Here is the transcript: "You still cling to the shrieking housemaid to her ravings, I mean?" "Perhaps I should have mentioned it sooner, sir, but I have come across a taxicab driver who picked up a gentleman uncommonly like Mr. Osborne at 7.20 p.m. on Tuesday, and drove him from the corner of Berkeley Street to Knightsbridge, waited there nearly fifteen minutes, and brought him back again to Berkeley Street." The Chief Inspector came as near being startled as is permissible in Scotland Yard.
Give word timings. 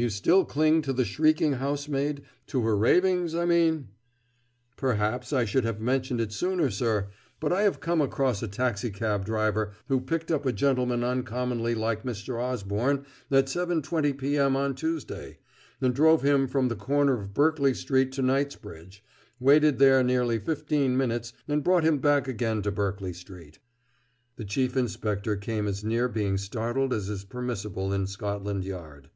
"You 0.00 0.10
still 0.10 0.44
cling 0.44 0.82
to 0.82 0.92
the 0.92 1.04
shrieking 1.04 1.54
housemaid 1.54 2.22
to 2.46 2.62
her 2.62 2.76
ravings, 2.76 3.34
I 3.34 3.44
mean?" 3.44 3.88
"Perhaps 4.76 5.32
I 5.32 5.44
should 5.44 5.64
have 5.64 5.80
mentioned 5.80 6.20
it 6.20 6.32
sooner, 6.32 6.70
sir, 6.70 7.08
but 7.40 7.52
I 7.52 7.62
have 7.62 7.80
come 7.80 8.00
across 8.00 8.40
a 8.40 8.46
taxicab 8.46 9.24
driver 9.24 9.72
who 9.88 10.00
picked 10.00 10.30
up 10.30 10.46
a 10.46 10.52
gentleman 10.52 11.02
uncommonly 11.02 11.74
like 11.74 12.04
Mr. 12.04 12.40
Osborne 12.40 13.06
at 13.32 13.46
7.20 13.46 14.16
p.m. 14.16 14.54
on 14.54 14.76
Tuesday, 14.76 15.38
and 15.80 15.92
drove 15.96 16.22
him 16.22 16.46
from 16.46 16.68
the 16.68 16.76
corner 16.76 17.14
of 17.14 17.34
Berkeley 17.34 17.74
Street 17.74 18.12
to 18.12 18.22
Knightsbridge, 18.22 19.02
waited 19.40 19.80
there 19.80 20.04
nearly 20.04 20.38
fifteen 20.38 20.96
minutes, 20.96 21.32
and 21.48 21.64
brought 21.64 21.82
him 21.82 21.98
back 21.98 22.28
again 22.28 22.62
to 22.62 22.70
Berkeley 22.70 23.12
Street." 23.12 23.58
The 24.36 24.44
Chief 24.44 24.76
Inspector 24.76 25.34
came 25.38 25.66
as 25.66 25.82
near 25.82 26.06
being 26.08 26.38
startled 26.38 26.92
as 26.94 27.08
is 27.08 27.24
permissible 27.24 27.92
in 27.92 28.06
Scotland 28.06 28.64
Yard. 28.64 29.10